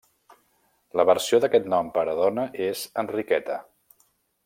La 1.01 1.05
versió 1.09 1.39
d'aquest 1.45 1.69
nom 1.75 1.93
per 1.99 2.07
a 2.13 2.17
dona 2.23 2.49
és 2.71 2.83
Enriqueta. 3.07 3.63